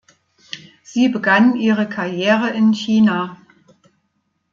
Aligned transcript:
Sie 0.81 1.09
begann 1.09 1.55
ihre 1.55 1.87
Karriere 1.87 2.49
in 2.49 2.73
China. 2.73 3.37